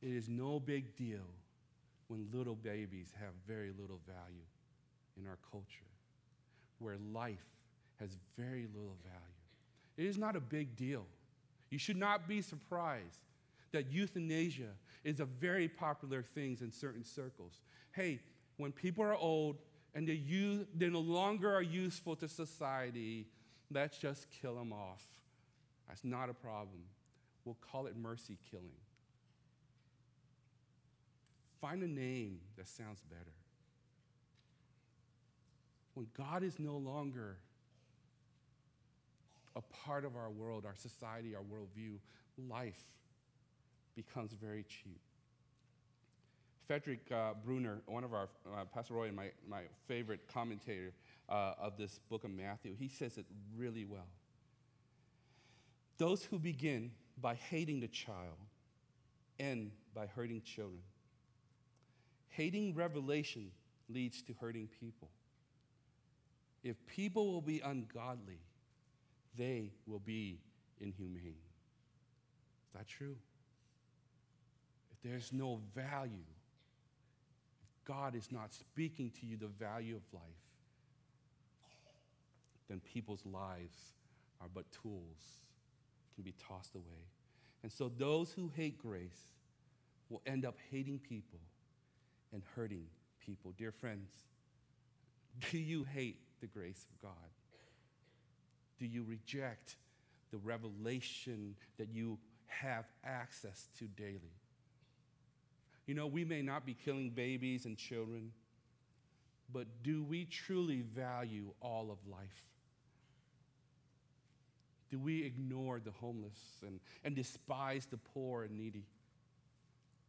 [0.00, 1.26] it is no big deal
[2.06, 4.46] when little babies have very little value
[5.20, 5.90] in our culture,
[6.78, 7.44] where life
[8.00, 9.18] has very little value.
[9.96, 11.04] It is not a big deal.
[11.70, 13.20] You should not be surprised
[13.72, 14.70] that euthanasia
[15.04, 17.60] is a very popular thing in certain circles.
[17.92, 18.20] Hey,
[18.56, 19.56] when people are old
[19.94, 23.26] and they, use, they no longer are useful to society,
[23.70, 25.04] let's just kill them off.
[25.88, 26.84] That's not a problem.
[27.44, 28.66] We'll call it mercy killing.
[31.60, 33.34] Find a name that sounds better.
[35.94, 37.38] When God is no longer
[39.58, 41.96] a part of our world, our society, our worldview,
[42.48, 42.84] life
[43.96, 45.00] becomes very cheap.
[46.66, 50.92] Frederick uh, Bruner, one of our, uh, Pastor Roy and my, my favorite commentator
[51.28, 54.06] uh, of this book of Matthew, he says it really well.
[55.96, 58.36] Those who begin by hating the child
[59.40, 60.80] end by hurting children.
[62.28, 63.50] Hating revelation
[63.88, 65.08] leads to hurting people.
[66.62, 68.40] If people will be ungodly,
[69.38, 70.40] they will be
[70.80, 71.36] inhumane.
[72.66, 73.16] Is that true?
[74.92, 76.26] If there's no value,
[77.62, 80.22] if God is not speaking to you the value of life,
[82.68, 83.78] then people's lives
[84.40, 85.42] are but tools,
[86.14, 87.06] can be tossed away.
[87.62, 89.32] And so those who hate grace
[90.10, 91.40] will end up hating people
[92.32, 92.86] and hurting
[93.24, 93.52] people.
[93.56, 94.10] Dear friends,
[95.50, 97.30] do you hate the grace of God?
[98.78, 99.76] Do you reject
[100.30, 104.34] the revelation that you have access to daily?
[105.86, 108.32] You know, we may not be killing babies and children,
[109.52, 112.46] but do we truly value all of life?
[114.90, 118.84] Do we ignore the homeless and, and despise the poor and needy?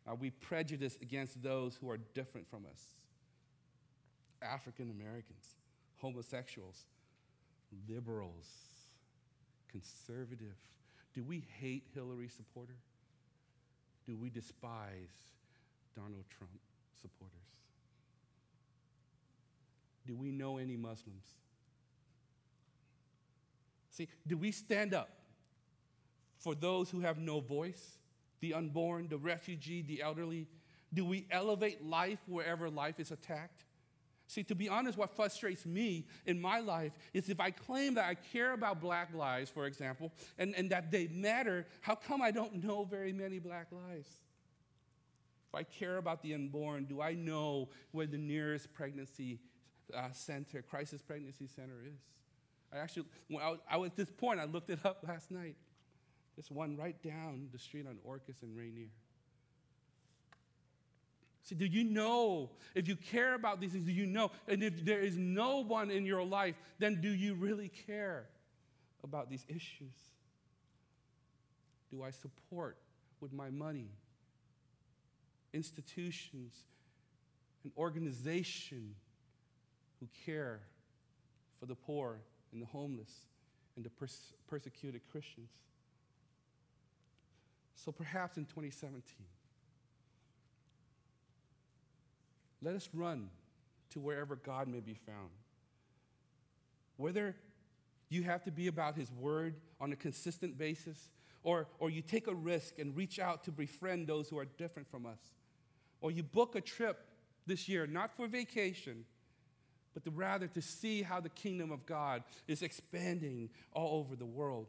[0.08, 2.82] Are we prejudiced against those who are different from us?
[4.41, 5.55] African Americans,
[5.97, 6.86] homosexuals,
[7.88, 8.47] liberals,
[9.71, 10.55] conservative.
[11.13, 12.75] Do we hate Hillary supporter?
[14.08, 15.13] Do we despise
[15.95, 16.60] Donald Trump
[17.01, 17.36] supporters?
[20.08, 21.25] Do we know any Muslims?
[23.91, 25.10] See, do we stand up
[26.38, 27.97] for those who have no voice,
[28.39, 30.47] the unborn, the refugee, the elderly?
[30.93, 33.65] Do we elevate life wherever life is attacked?
[34.30, 38.06] See, to be honest, what frustrates me in my life is if I claim that
[38.06, 42.30] I care about black lives, for example, and, and that they matter, how come I
[42.30, 44.08] don't know very many black lives?
[45.52, 49.39] If I care about the unborn, do I know where the nearest pregnancy
[49.98, 52.00] uh, center, crisis pregnancy center is?
[52.72, 55.32] I actually, when I was, I was at this point, I looked it up last
[55.32, 55.56] night.
[56.38, 58.89] This one right down the street on Orcas and Rainier.
[61.50, 62.52] See, do you know?
[62.76, 64.30] If you care about these things, do you know?
[64.48, 68.28] And if there is no one in your life, then do you really care
[69.04, 69.96] about these issues?
[71.90, 72.78] Do I support
[73.20, 73.90] with my money
[75.52, 76.54] institutions
[77.64, 78.94] and organization
[80.00, 80.62] who care
[81.60, 82.20] for the poor
[82.54, 83.26] and the homeless
[83.76, 85.50] and the pers- persecuted Christians?
[87.74, 89.02] So perhaps in 2017,
[92.62, 93.30] let us run
[93.91, 95.30] to wherever God may be found.
[96.98, 97.36] Whether
[98.10, 101.10] you have to be about His Word on a consistent basis,
[101.43, 104.89] or, or you take a risk and reach out to befriend those who are different
[104.89, 105.19] from us,
[106.02, 107.06] or you book a trip
[107.48, 109.06] this year, not for vacation,
[109.93, 114.26] but to rather to see how the kingdom of God is expanding all over the
[114.26, 114.67] world.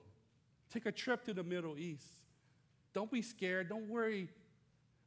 [0.73, 2.07] Take a trip to the Middle East.
[2.95, 3.69] Don't be scared.
[3.69, 4.29] Don't worry.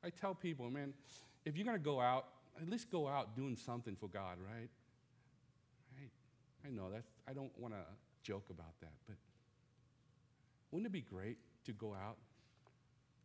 [0.04, 0.94] I tell people, man,
[1.46, 2.26] if you're going to go out,
[2.62, 4.70] at least go out doing something for God, right?
[5.98, 6.12] Right?
[6.66, 7.82] I know that's, I don't want to
[8.24, 9.18] joke about that, but
[10.72, 12.18] wouldn't it be great to go out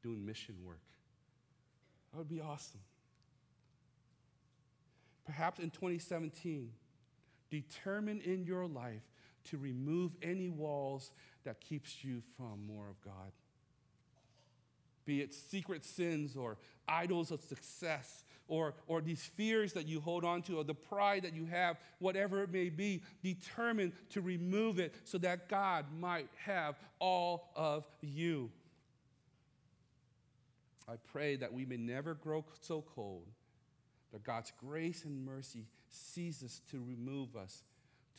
[0.03, 0.81] doing mission work?
[2.13, 2.81] That would be awesome.
[5.27, 6.71] Perhaps in 2017,
[7.51, 9.03] determine in your life
[9.45, 11.11] to remove any walls
[11.45, 13.33] that keeps you from more of God.
[15.05, 20.25] Be it secret sins or idols of success or, or these fears that you hold
[20.25, 24.79] on to or the pride that you have, whatever it may be, determine to remove
[24.79, 28.51] it so that God might have all of you.
[30.89, 33.27] I pray that we may never grow so cold
[34.13, 37.63] that God's grace and mercy ceases to remove us,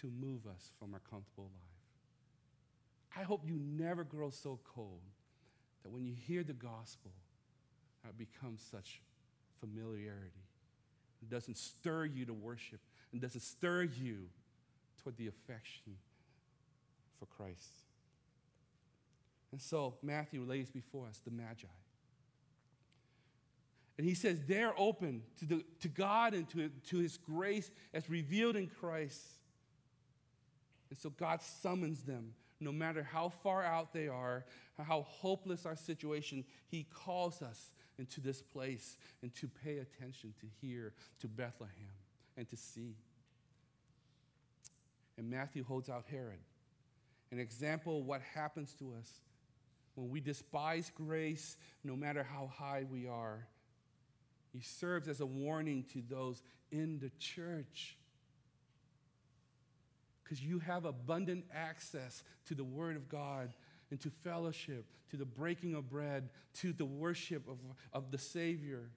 [0.01, 3.17] to move us from our comfortable life.
[3.17, 5.01] I hope you never grow so cold
[5.81, 7.11] that when you hear the gospel,
[8.07, 9.01] it becomes such
[9.59, 10.45] familiarity.
[11.21, 12.79] It doesn't stir you to worship,
[13.11, 14.27] and doesn't stir you
[15.03, 15.97] toward the affection
[17.19, 17.73] for Christ.
[19.51, 21.67] And so Matthew lays before us the Magi.
[23.97, 28.09] And he says they're open to, the, to God and to, to his grace as
[28.09, 29.21] revealed in Christ.
[30.89, 34.45] And so God summons them, no matter how far out they are,
[34.77, 40.47] how hopeless our situation, he calls us into this place and to pay attention to
[40.61, 41.93] hear, to Bethlehem,
[42.37, 42.95] and to see.
[45.17, 46.39] And Matthew holds out Herod,
[47.31, 49.21] an example of what happens to us
[49.95, 53.45] when we despise grace, no matter how high we are.
[54.53, 56.41] He serves as a warning to those
[56.71, 57.97] in the church.
[60.23, 63.53] Because you have abundant access to the Word of God
[63.91, 67.57] and to fellowship, to the breaking of bread, to the worship of,
[67.93, 68.89] of the Savior.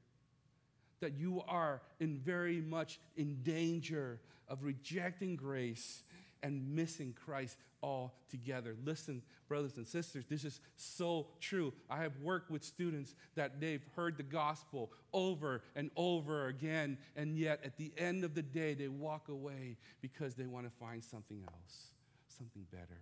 [1.01, 6.03] That you are in very much in danger of rejecting grace
[6.43, 8.77] and missing Christ altogether.
[8.85, 11.73] Listen, brothers and sisters, this is so true.
[11.91, 17.37] I have worked with students that they've heard the gospel over and over again, and
[17.37, 21.03] yet at the end of the day, they walk away because they want to find
[21.03, 21.87] something else,
[22.29, 23.01] something better.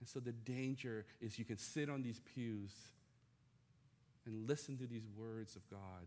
[0.00, 2.72] And so the danger is you can sit on these pews
[4.26, 6.06] and listen to these words of God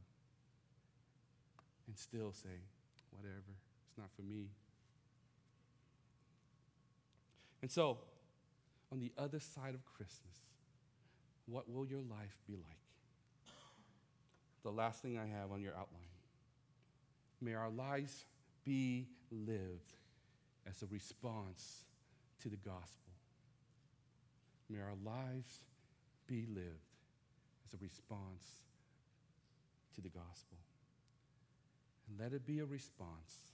[1.88, 2.62] and still say,
[3.12, 3.58] whatever,
[3.90, 4.50] it's not for me.
[7.62, 7.98] And so,
[8.92, 10.36] on the other side of Christmas,
[11.46, 12.78] what will your life be like?
[14.64, 16.02] The last thing I have on your outline.
[17.42, 18.26] May our lives
[18.64, 19.94] be lived
[20.70, 21.86] as a response
[22.42, 23.11] to the gospel.
[24.72, 25.60] May our lives
[26.28, 26.96] be lived
[27.66, 28.46] as a response
[29.96, 30.58] to the gospel.
[32.08, 33.52] And let it be a response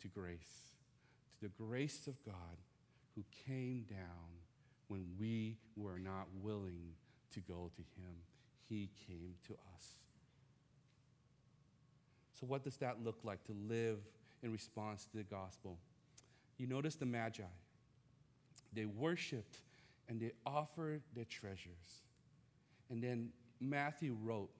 [0.00, 0.76] to grace,
[1.38, 2.56] to the grace of God
[3.14, 4.40] who came down
[4.88, 6.94] when we were not willing
[7.34, 8.14] to go to him.
[8.68, 9.84] He came to us.
[12.40, 13.98] So, what does that look like to live
[14.42, 15.78] in response to the gospel?
[16.56, 17.42] You notice the Magi.
[18.72, 19.58] They worshiped
[20.08, 22.02] and they offered their treasures.
[22.90, 23.30] And then
[23.60, 24.50] Matthew wrote,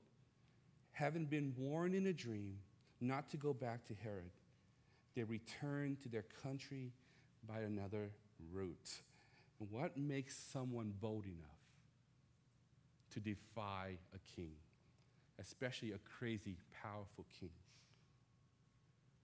[0.92, 2.58] having been warned in a dream
[3.00, 4.30] not to go back to Herod,
[5.14, 6.92] they returned to their country
[7.46, 8.10] by another
[8.52, 9.02] route.
[9.60, 11.36] And what makes someone bold enough
[13.12, 14.52] to defy a king,
[15.40, 17.50] especially a crazy, powerful king?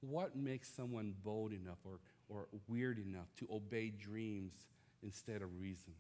[0.01, 1.99] What makes someone bold enough or,
[2.29, 4.53] or weird enough to obey dreams
[5.03, 5.95] instead of reason?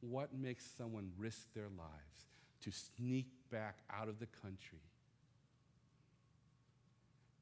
[0.00, 2.26] What makes someone risk their lives
[2.62, 4.78] to sneak back out of the country?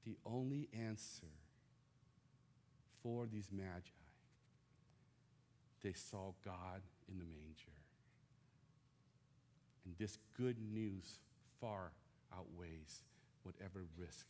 [0.04, 1.26] The only answer
[3.02, 3.80] for these magi,
[5.82, 7.76] they saw God in the manger.
[9.84, 11.18] And this good news
[11.60, 11.92] far
[12.36, 13.02] outweighs
[13.42, 14.26] whatever risk,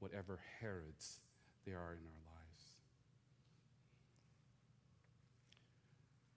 [0.00, 1.20] whatever Herods
[1.64, 2.27] there are in our lives.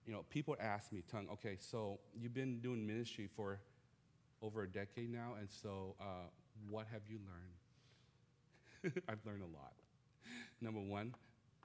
[0.06, 3.60] You know, people ask me, Tung, okay, so you've been doing ministry for
[4.42, 6.26] over a decade now, and so uh,
[6.68, 7.18] what have you
[8.84, 9.02] learned?
[9.08, 9.74] I've learned a lot.
[10.60, 11.14] Number one,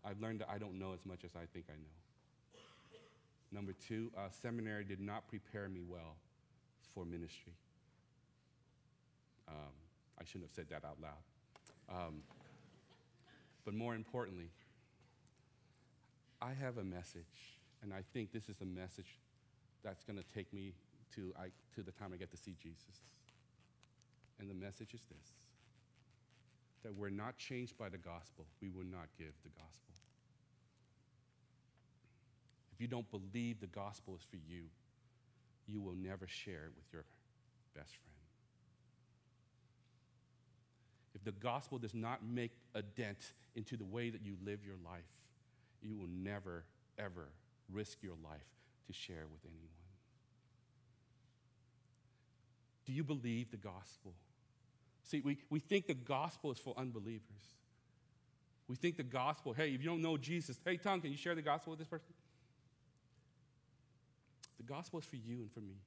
[0.05, 1.97] I've learned that I don't know as much as I think I know.
[3.51, 6.17] Number two, uh, seminary did not prepare me well
[6.93, 7.53] for ministry.
[9.47, 9.73] Um,
[10.19, 11.23] I shouldn't have said that out loud.
[11.89, 12.21] Um,
[13.63, 14.49] but more importantly,
[16.41, 17.56] I have a message,
[17.87, 19.17] and I think this is a message
[19.81, 20.73] that's going to take me
[21.15, 22.99] to, I, to the time I get to see Jesus.
[24.41, 25.31] And the message is this
[26.83, 29.95] that we're not changed by the gospel, we will not give the gospel.
[32.73, 34.63] If you don't believe the gospel is for you,
[35.65, 37.05] you will never share it with your
[37.73, 38.17] best friend.
[41.15, 44.75] If the gospel does not make a dent into the way that you live your
[44.85, 45.09] life,
[45.81, 46.65] you will never,
[46.99, 47.29] ever
[47.71, 48.47] risk your life
[48.87, 49.69] to share with anyone.
[52.85, 54.13] Do you believe the gospel?
[55.03, 57.21] See, we, we think the gospel is for unbelievers.
[58.67, 61.35] We think the gospel, hey, if you don't know Jesus, hey, Tom, can you share
[61.35, 62.13] the gospel with this person?
[64.57, 65.77] The gospel is for you and for me.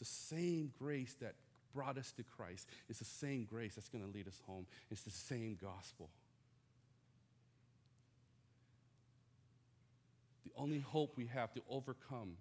[0.00, 1.34] It's the same grace that
[1.74, 2.68] brought us to Christ.
[2.88, 4.66] It's the same grace that's going to lead us home.
[4.90, 6.10] It's the same gospel.
[10.58, 12.36] Only hope we have to overcome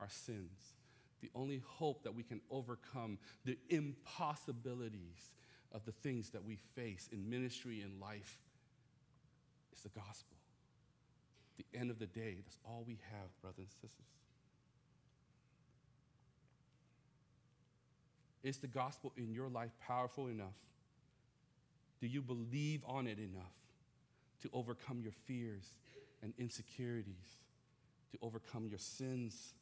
[0.00, 0.74] our sins,
[1.20, 5.30] the only hope that we can overcome the impossibilities
[5.72, 8.38] of the things that we face in ministry and life
[9.74, 10.36] is the gospel.
[11.58, 14.06] The end of the day, that's all we have, brothers and sisters.
[18.42, 20.56] Is the gospel in your life powerful enough?
[22.00, 23.52] Do you believe on it enough
[24.42, 25.74] to overcome your fears
[26.22, 27.36] and insecurities,
[28.12, 29.54] to overcome your sins?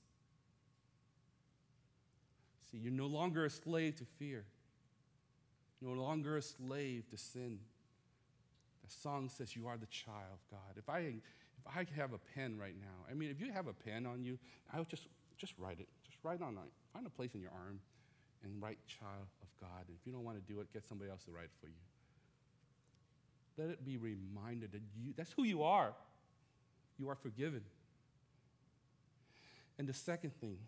[2.71, 4.45] See, you're no longer a slave to fear,
[5.81, 7.59] no longer a slave to sin.
[8.85, 10.77] The song says you are the child of God.
[10.77, 13.73] If I, if I have a pen right now, I mean, if you have a
[13.73, 14.39] pen on you,
[14.73, 15.89] I would just, just write it.
[16.05, 16.73] Just write on it.
[16.93, 17.81] Find a place in your arm
[18.45, 19.85] and write child of God.
[19.89, 21.67] And if you don't want to do it, get somebody else to write it for
[21.67, 21.75] you.
[23.57, 25.93] Let it be reminded that you, that's who you are.
[26.99, 27.63] You are forgiven.
[29.79, 30.59] And the second thing,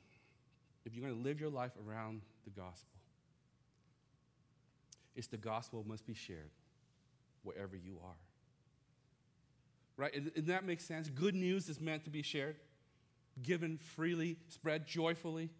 [0.84, 2.98] if you're going to live your life around the gospel,
[5.16, 6.50] it's the gospel must be shared
[7.42, 8.16] wherever you are.
[9.96, 10.14] Right?
[10.14, 11.10] And that makes sense.
[11.10, 12.56] Good news is meant to be shared,
[13.42, 15.50] given freely, spread joyfully.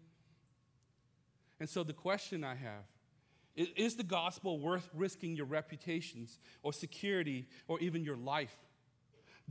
[1.59, 2.85] And so the question I have
[3.55, 8.55] is the gospel worth risking your reputations or security or even your life?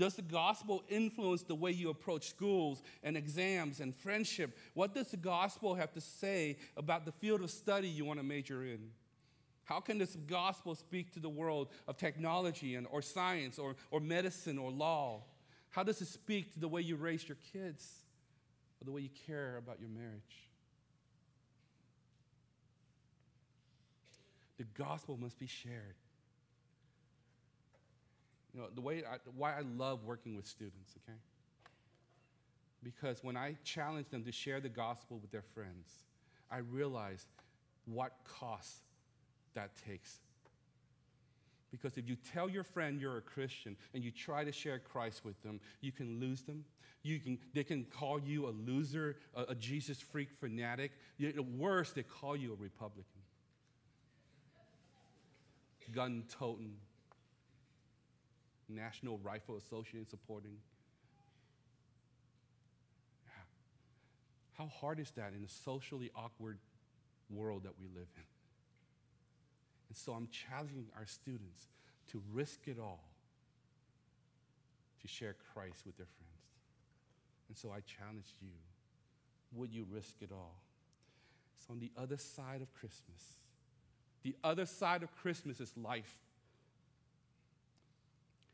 [0.01, 4.57] Does the gospel influence the way you approach schools and exams and friendship?
[4.73, 8.25] What does the gospel have to say about the field of study you want to
[8.25, 8.93] major in?
[9.65, 14.01] How can this gospel speak to the world of technology and, or science or, or
[14.01, 15.21] medicine or law?
[15.69, 17.87] How does it speak to the way you raise your kids
[18.81, 20.49] or the way you care about your marriage?
[24.57, 25.97] The gospel must be shared.
[28.55, 31.17] You know, the way I, why I love working with students, okay?
[32.83, 35.91] Because when I challenge them to share the gospel with their friends,
[36.51, 37.27] I realize
[37.85, 38.83] what cost
[39.55, 40.19] that takes.
[41.71, 45.25] Because if you tell your friend you're a Christian and you try to share Christ
[45.25, 46.65] with them, you can lose them.
[47.03, 50.93] You can, they can call you a loser, a, a Jesus freak fanatic.
[51.57, 53.21] Worse, they call you a Republican
[55.91, 56.75] gun toting,
[58.71, 60.57] National Rifle Association supporting.
[64.57, 66.59] How hard is that in a socially awkward
[67.31, 68.29] world that we live in?
[69.89, 71.69] And so I'm challenging our students
[72.13, 73.05] to risk it all
[75.01, 76.45] to share Christ with their friends.
[77.49, 78.51] And so I challenge you
[79.53, 80.61] would you risk it all?
[81.57, 83.39] So, on the other side of Christmas,
[84.23, 86.15] the other side of Christmas is life.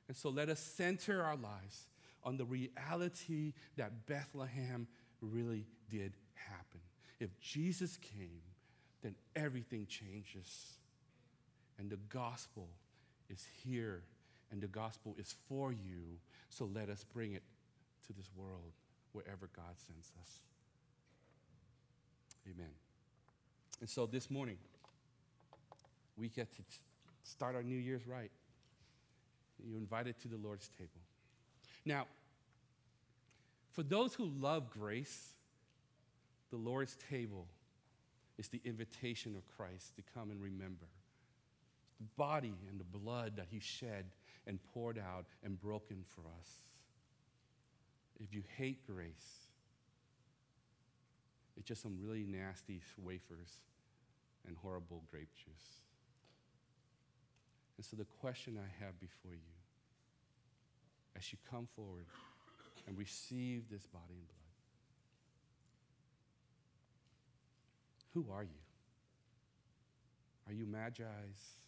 [0.09, 1.87] And so let us center our lives
[2.23, 4.87] on the reality that Bethlehem
[5.21, 6.81] really did happen.
[7.21, 8.43] If Jesus came,
[9.03, 10.75] then everything changes.
[11.79, 12.69] And the gospel
[13.29, 14.03] is here,
[14.51, 16.19] and the gospel is for you.
[16.49, 17.43] So let us bring it
[18.07, 18.73] to this world
[19.13, 20.41] wherever God sends us.
[22.47, 22.71] Amen.
[23.81, 24.59] And so this morning,
[26.17, 26.63] we get to
[27.25, 28.31] start our New Year's right.
[29.65, 31.01] You're invited to the Lord's table.
[31.85, 32.07] Now,
[33.73, 35.35] for those who love grace,
[36.51, 37.47] the Lord's table
[38.39, 40.87] is the invitation of Christ to come and remember
[41.99, 44.05] the body and the blood that he shed
[44.47, 46.49] and poured out and broken for us.
[48.21, 49.47] If you hate grace,
[51.57, 53.61] it's just some really nasty wafers
[54.47, 55.86] and horrible grape juice.
[57.77, 59.55] And so, the question I have before you,
[61.17, 62.07] as you come forward
[62.87, 64.37] and receive this body and blood,
[68.15, 68.63] who are you?
[70.47, 71.59] Are you Magi's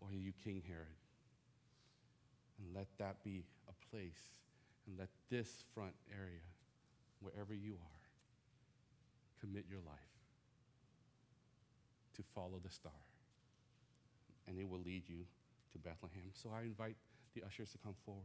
[0.00, 0.86] or are you King Herod?
[2.58, 4.18] And let that be a place,
[4.86, 6.44] and let this front area,
[7.20, 8.00] wherever you are,
[9.40, 9.96] commit your life
[12.16, 12.92] to follow the star
[14.46, 15.26] and it will lead you
[15.72, 16.30] to Bethlehem.
[16.32, 16.96] So I invite
[17.34, 18.24] the ushers to come forward.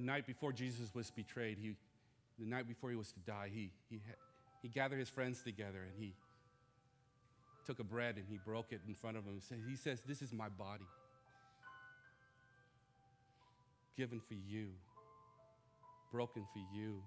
[0.00, 1.74] The night before Jesus was betrayed, he,
[2.38, 4.00] the night before he was to die, he, he,
[4.62, 6.14] he gathered his friends together and he
[7.66, 10.32] took a bread and he broke it in front of says- He says, This is
[10.32, 10.86] my body,
[13.94, 14.68] given for you,
[16.10, 17.02] broken for you,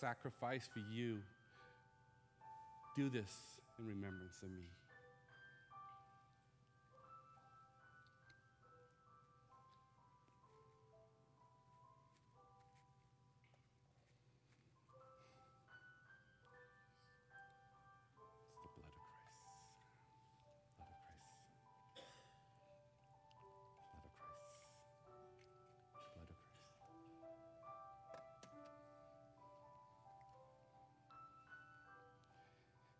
[0.00, 1.18] sacrificed for you.
[2.96, 3.32] Do this
[3.78, 4.64] in remembrance of me.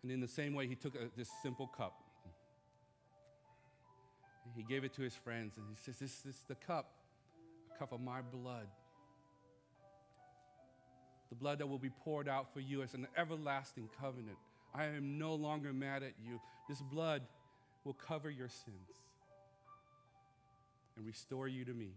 [0.07, 2.01] And in the same way, he took a, this simple cup.
[4.55, 6.93] He gave it to his friends, and he says, This is the cup,
[7.75, 8.69] a cup of my blood.
[11.29, 14.37] The blood that will be poured out for you as an everlasting covenant.
[14.73, 16.41] I am no longer mad at you.
[16.69, 17.23] This blood
[17.83, 18.93] will cover your sins
[20.97, 21.91] and restore you to me.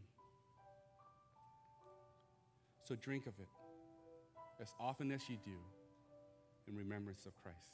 [2.85, 3.49] So drink of it
[4.59, 5.59] as often as you do
[6.67, 7.69] in remembrance of Christ.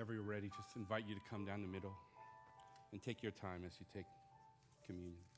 [0.00, 1.92] Whenever you're ready, just invite you to come down the middle
[2.90, 4.06] and take your time as you take
[4.86, 5.29] communion.